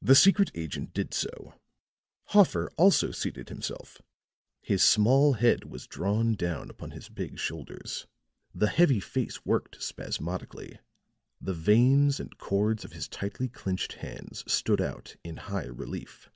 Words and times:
The 0.00 0.14
secret 0.14 0.52
agent 0.54 0.94
did 0.94 1.12
so. 1.12 1.60
Hoffer 2.26 2.70
also 2.78 3.10
seated 3.10 3.48
himself; 3.48 4.00
his 4.60 4.84
small 4.84 5.32
head 5.32 5.64
was 5.64 5.88
drawn 5.88 6.34
down 6.34 6.70
upon 6.70 6.92
his 6.92 7.08
big 7.08 7.40
shoulders, 7.40 8.06
the 8.54 8.68
heavy 8.68 9.00
face 9.00 9.44
worked 9.44 9.82
spasmodically; 9.82 10.78
the 11.40 11.54
veins 11.54 12.20
and 12.20 12.38
cords 12.38 12.84
of 12.84 12.92
his 12.92 13.08
tightly 13.08 13.48
clinched 13.48 13.94
hands 13.94 14.44
stood 14.46 14.80
out 14.80 15.16
in 15.24 15.38
high 15.38 15.66
relief. 15.66 16.30